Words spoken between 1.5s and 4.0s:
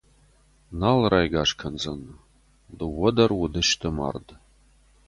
кӕндзӕн— дыууӕ дӕр уыдысты